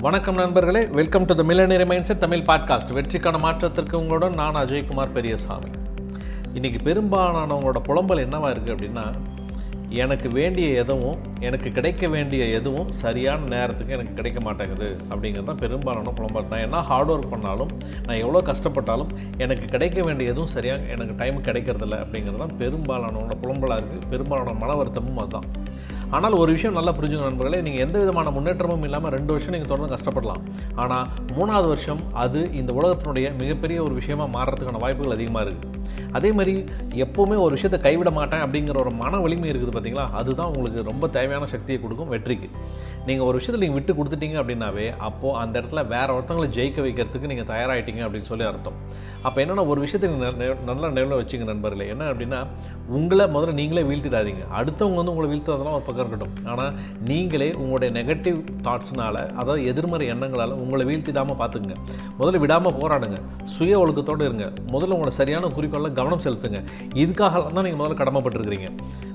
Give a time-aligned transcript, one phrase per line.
[0.00, 0.86] வணக்கம் நண்பர்களே.
[0.86, 5.70] Welcome to the millionaire mindset Tamil podcast வெற்றிக்கான மாற்றத்திற்கு உங்களுடன் நான் அஜய்குமார் பெரியசாமி.
[6.54, 9.04] இன்றைக்கி பெரும்பாலானவங்களோட புலம்பல் என்னவாக இருக்குது அப்படின்னா
[9.88, 16.10] எனக்கு வேண்டிய எதுவும் எனக்கு கிடைக்க வேண்டிய எதுவும் சரியான நேரத்துக்கு எனக்கு கிடைக்க மாட்டேங்குது அப்படிங்கிறது தான் பெரும்பாலான
[16.10, 16.48] புலம்பல்.
[16.50, 17.68] நான் என்ன ஹார்ட் ஒர்க் பண்ணாலும்
[18.06, 19.08] நான் எவ்வளோ கஷ்டப்பட்டாலும்
[19.38, 24.74] எனக்கு கிடைக்க வேண்டிய எதுவும் சரியாக எனக்கு டைம் கிடைக்கிறதில்ல அப்படிங்கிறது தான் பெரும்பாலானவங்களோட புலம்பலாக இருக்குது பெரும்பாலான மன
[24.74, 25.57] வருத்தமும் அதுதான்.
[26.10, 29.94] ஆனால் ஒரு விஷயம் நல்லா புரிஞ்சுங்க நண்பர்களே நீங்கள் எந்த விதமான முன்னேற்றமும் இல்லாமல் ரெண்டு வருஷம் நீங்கள் தொடர்ந்து
[29.94, 30.42] கஷ்டப்படலாம்.
[30.74, 35.77] ஆனால் மூணாவது வருஷம் அது இந்த உலகத்தினுடைய மிகப்பெரிய ஒரு விஷயமாக மாறுறதுக்கான வாய்ப்புகள் அதிகமாக இருக்குது
[36.18, 36.54] அதே மாதிரி
[37.04, 40.06] எப்போவுமே ஒரு விஷயத்தை கைவிட மாட்டேன் அப்படிங்கிற ஒரு மன வலிமை இருக்குது பார்த்தீங்களா?
[40.20, 42.50] அதுதான் உங்களுக்கு ரொம்ப தேவையான சக்தியை கொடுக்கும் வெற்றிக்கு.
[43.08, 47.50] நீங்கள் ஒரு விஷயத்தில் நீங்கள் விட்டு கொடுத்துட்டீங்க அப்படின்னாவே அப்போது அந்த இடத்துல வேற ஒருத்தவங்களை ஜெயிக்க வைக்கிறதுக்கு நீங்கள்
[47.52, 48.78] தயாராகிட்டீங்க அப்படின்னு சொல்லி அர்த்தம்.
[49.26, 51.86] அப்போ என்னென்னா ஒரு விஷயத்தை நீங்க நல்லா நிலவில் வச்சுங்க நண்பர்களே.
[51.94, 52.40] என்ன அப்படின்னா
[52.98, 54.42] உங்களை முதல்ல நீங்களே வீழ்த்திடாதீங்க.
[54.58, 56.36] அடுத்தவங்க வந்து உங்களை வீழ்த்துறதெல்லாம் ஒரு பக்கம் இருக்கட்டும்.
[56.50, 56.72] ஆனால்
[57.10, 61.76] நீங்களே உங்களுடைய நெகட்டிவ் தாட்ஸ்னால அதாவது எதிர்மறை எண்ணங்களால் உங்களை வீழ்த்திடாமல் பார்த்துக்குங்க.
[62.20, 63.18] முதல்ல விடாமல் போராடுங்க.
[63.56, 64.46] சுய ஒழுக்கத்தோடு இருங்க.
[64.74, 66.60] முதல்ல உங்களை சரியான குறிக்கோளில் கவனம் செலுத்துங்க.
[67.02, 68.68] இதுக்காக தான் நீங்கள் முதல்ல கடமைப்பட்டிருக்கிறீங்க.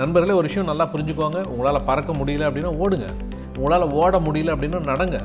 [0.00, 1.40] நண்பர்களே ஒரு விஷயம் நல்லா புரிஞ்சுக்கோங்க.
[1.52, 3.08] உங்களால் பறக்க முடியல அப்படின்னா ஓடுங்க.
[3.58, 5.18] உங்களால் ஓட முடியல அப்படின்னா நடங்க.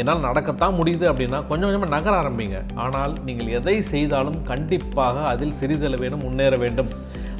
[0.00, 2.58] என்னால் நடக்கத்தான் முடியுது அப்படின்னா கொஞ்சம் கொஞ்சமாக நகர ஆரம்பிங்க.
[2.84, 6.90] ஆனால் நீங்கள் எதை செய்தாலும் கண்டிப்பாக அதில் சிறிதளவேனும் முன்னேற வேண்டும்.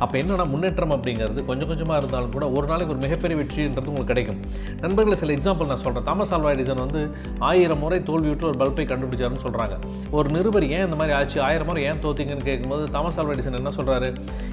[0.04, 4.38] அப்போ என்னென்னா முன்னேற்றம் அப்படிங்கிறது கொஞ்சம் கொஞ்சமாக இருந்தாலும் கூட ஒரு நாளைக்கு ஒரு மிகப்பெரிய வெற்றின்றது உங்களுக்கு கிடைக்கும்.
[4.84, 7.00] நண்பர்களை சில எக்ஸாம்பிள் நான் சொல்கிறேன் தாமஸ் ஆல்வா எடிசன் வந்து
[7.38, 9.76] ஆயிரம் முறை தோல்வியுற்று ஒரு பல்பை கண்டுபிடிச்சாருன்னு சொல்கிறாங்க
[10.10, 11.38] ஒரு நிருபர் ஏன் இந்த மாதிரி ஆச்சு?
[11.48, 14.10] ஆயிரம் முறை ஏன் தோத்திங்கன்னு கேட்கும்போது தாமஸ் ஆல்வா எடிசன் என்ன சொல்கிறாரு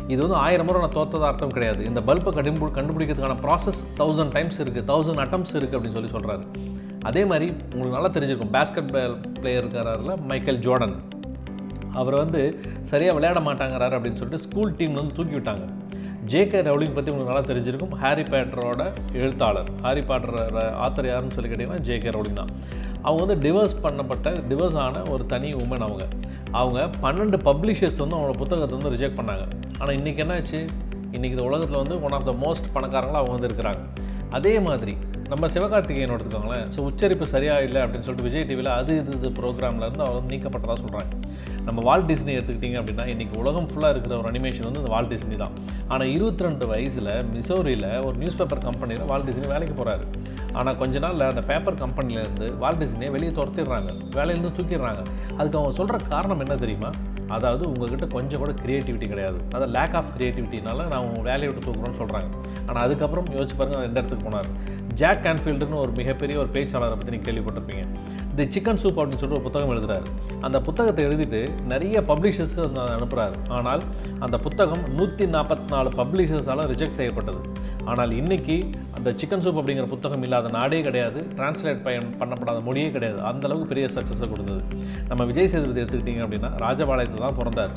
[0.08, 1.86] இது வந்து ஆயிரம் முறை நான் தோத்ததாக அர்த்தம் கிடையாது.
[1.86, 6.46] இந்த பல்பை கண்டுபி கண்டுபிடிக்கிறதுக்கான ப்ராசஸ் தௌசண்ட் டைம்ஸ் இருக்குது தௌசண்ட் அட்டம்ஸ் இருக்குது அப்படின்னு சொல்லி சொல்கிறாரு
[7.10, 8.54] அதே மாதிரி உங்களுக்கு நல்லா தெரிஞ்சிருக்கும்.
[8.56, 10.96] பேஸ்கெட் பால் பிளேயர் இருக்காருல மைக்கேல் ஜோர்டன்
[12.02, 12.42] அவர் வந்து
[12.92, 15.66] சரியாக விளையாட மாட்டாங்கிறாரு அப்படின்னு சொல்லிட்டு ஸ்கூல் டீம்லேருந்து வந்து தூக்கி விட்டாங்க.
[16.32, 17.92] ஜேகே ரவுலிங் பற்றி உங்களுக்கு நல்லா தெரிஞ்சிருக்கும்.
[18.04, 18.84] ஹாரி பேட்டரோட
[19.24, 19.70] எழுத்தாளர்.
[19.84, 20.38] ஹாரி பாட்டர்
[20.86, 22.52] ஆத்தர் யாருன்னு சொல்லி கேட்டிங்கன்னா ஜேகே ரவுலிங் தான்.
[23.08, 26.06] அவங்க வந்து டிவர்ஸ் பண்ணப்பட்ட டிவர்ஸ் ஆன ஒரு தனி உமன் அவங்க.
[26.62, 29.46] அவங்க பன்னெண்டு பப்ளிஷர்ஸ் வந்து அவங்களோட புத்தகத்தை வந்து ரிஜெக்ட் பண்ணாங்க.
[29.80, 30.62] ஆனால் இன்றைக்கி என்னாச்சு?
[31.16, 33.84] இன்றைக்கி இந்த உலகத்தில் வந்து ஒன் ஆஃப் த மோஸ்ட் பணக்காரங்களாக அவங்க வந்து இருக்கிறாங்க.
[34.38, 34.96] அதே மாதிரி
[35.32, 36.66] நம்ம சிவகார்த்திகேயன் எடுத்துக்கோங்களேன்.
[36.74, 40.32] ஸோ உச்சரிப்பு சரியாக இல்லை அப்படின்னு சொல்லிட்டு விஜய் டிவியில் அது இது இது ப்ரோக்ராமில் இருந்து அவர் வந்து
[40.34, 41.14] நீக்கப்பட்டதாக சொல்கிறாங்க
[41.68, 45.38] நம்ம வால் டிஸ்னி எடுத்துக்கிட்டிங்க அப்படின்னா இன்றைக்கி உலகம் ஃபுல்லாக இருக்கிற ஒரு அனிமேஷன் வந்து இந்த வால் டிஸ்னி
[45.44, 45.56] தான்.
[45.92, 50.06] ஆனால் இருபத்தி ரெண்டு வயசில் மிசோரியில் ஒரு நியூஸ் பேப்பர் கம்பெனியில் வால் டிஸ்னி வேலைக்கு போகிறாரு
[50.60, 53.90] ஆனால் கொஞ்ச நாளில் அந்த பேப்பர் கம்பெனிலேருந்து வால் டிஸ்னியை வெளியே துரத்திடுறாங்க.
[54.18, 55.02] வேலையிலேருந்து தூக்கிடுறாங்க.
[55.40, 56.92] அதுக்கு அவங்க சொல்கிற காரணம் என்ன தெரியுமா?
[57.36, 59.38] அதாவது உங்ககிட்ட கொஞ்சம் கூட கிரியேட்டிவிட்டி கிடையாது.
[59.54, 62.30] அதாவது லேக் ஆஃப் கிரியேட்டிவிட்டினால நான் உங்கள் வேலையை விட்டு தூக்குறோன்னு சொல்கிறாங்க
[62.68, 64.50] ஆனால் அதுக்கப்புறம் யோசிச்சு பாருங்கள் எந்த இடத்துக்கு போனார்?
[65.02, 67.84] ஜாக் கேன்ஃபீல்டுன்னு ஒரு மிகப்பெரிய ஒரு பேச்சாளரை பற்றி நீங்கள் கேள்விப்பட்டிருப்பீங்க.
[68.38, 70.08] தி சிக்கன் சூப் அப்படின்னு சொல்லிட்டு ஒரு புத்தகம் எழுதுறாரு.
[70.46, 71.40] அந்த புத்தகத்தை எழுதிட்டு
[71.72, 73.84] நிறைய பப்ளிஷர்ஸ்க்கு அதை அனுப்புகிறாரு ஆனால்
[74.26, 77.42] அந்த புத்தகம் நூற்றி நாற்பத்தி நாலு பப்ளிஷர்ஸால் ரிஜெக்ட் செய்யப்பட்டது.
[77.92, 78.58] ஆனால் இன்னைக்கு
[79.06, 81.20] அந்த சிக்கன் சூப் அப்படிங்கிற புத்தகம் இல்லாத நாடே கிடையாது.
[81.38, 83.20] டிரான்ஸ்லேட் பயன் பண்ணப்படாத மொழியே கிடையாது.
[83.30, 84.62] அந்த அளவுக்கு பெரிய சக்ஸஸை கொடுத்தது.
[85.10, 87.74] நம்ம விஜய் சேதுபதி எடுத்துக்கிட்டிங்க அப்படின்னா ராஜபாளையத்தில் தான் பிறந்தார்.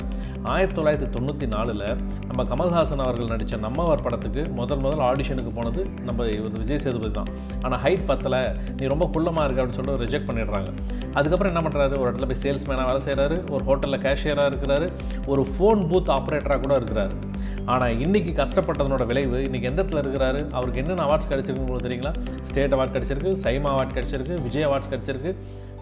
[0.53, 1.85] ஆயிரத்தி தொள்ளாயிரத்தி தொண்ணூற்றி நாலில்
[2.29, 7.31] நம்ம கமல்ஹாசன் அவர்கள் நடித்த நம்மவர் படத்துக்கு முதல் முதல் ஆடிஷனுக்கு போனது நம்ம இவர் விஜய் சேதுபதி தான்.
[7.61, 8.41] ஆனால் ஹைட் பத்தலை.
[8.81, 10.71] நீ ரொம்ப குள்ளமாக இருக்க அப்படின்னு சொல்லிட்டு ரிஜெக்ட் பண்ணிடுறாங்க.
[11.13, 14.89] அதுக்கப்புறம் என்ன பண்ணுறாரு ஒரு இடத்துல போய் சேல்ஸ்மேனாக வேலை செய்கிறாரு ஒரு ஹோட்டலில் கேஷியராக இருக்கிறாரு.
[15.33, 17.15] ஒரு ஃபோன் பூத் ஆப்ரேட்டராக கூட இருக்கிறாரு.
[17.73, 20.39] ஆனால் இன்றைக்கி கஷ்டப்பட்டதனோட விளைவு இன்றைக்கி எந்த இடத்துல இருக்கிறாரு?
[20.51, 22.13] அவருக்கு என்னென்ன அவார்ட்ஸ் கிடைச்சிருக்குன்னு உங்களுக்கு தெரியுங்களா?
[22.47, 25.31] ஸ்டேட் அவார்ட் கிடச்சிருக்கு சைமா அவார்ட் கிடைச்சிருக்கு விஜய் அவார்ட்ஸ் கிடச்சிருக்கு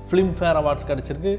[0.10, 1.32] ஃபிலிம்ஃபேர் அவார்ட்ஸ் கிடச்சிருக்கு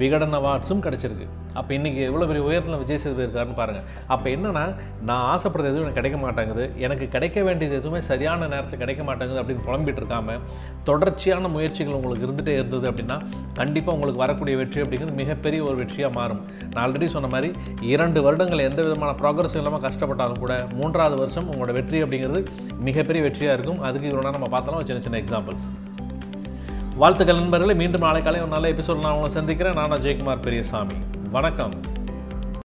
[0.00, 1.26] விகடன் அவார்ட்ஸும் கிடச்சிருக்கு.
[1.58, 4.64] அப்போ இன்றைக்கி எவ்வளோ பெரிய உயரத்தில் விஜய் சேதுபதி இருக்காருன்னு பாருங்கள் அப்போ என்னென்னா
[5.08, 6.64] நான் ஆசைப்படுறது எதுவும் எனக்கு கிடைக்க மாட்டேங்குது.
[6.84, 10.40] எனக்கு கிடைக்க வேண்டியது எதுவுமே சரியான நேரத்தில் கிடைக்க மாட்டேங்குது அப்படின்னு புலம்பிட்டு இருக்காமல்
[10.88, 13.18] தொடர்ச்சியான முயற்சிகள் உங்களுக்கு இருந்துகிட்டே இருந்தது அப்படின்னா
[13.60, 16.42] கண்டிப்பாக உங்களுக்கு வரக்கூடிய வெற்றி அப்படிங்கிறது மிகப்பெரிய ஒரு வெற்றியாக மாறும்.
[16.72, 17.50] நான் ஆல்ரெடி சொன்ன மாதிரி
[17.94, 22.42] இரண்டு வருடங்கள் எந்த விதமான ப்ராக்ரஸ் இல்லாமல் கஷ்டப்பட்டாலும் கூட மூன்றாவது வருஷம் உங்களோட வெற்றி அப்படிங்கிறது
[22.88, 23.82] மிகப்பெரிய வெற்றியாக இருக்கும்.
[23.88, 25.68] அதுக்கு இவ்வளோ நம்ம பார்த்தோம்னா சின்ன சின்ன எக்ஸாம்பிள்ஸ்
[26.96, 27.74] வாழ்த்துக்கள் நண்பர்களை.
[27.74, 29.72] மீண்டும் நாளை காலை ஒரு நல்ல எபிசோட் நான் உங்களை சந்திக்கிறேன்.
[29.72, 30.92] நான் ஜெயக்குமார் பெரியசாமி.
[31.30, 31.70] வணக்கம்.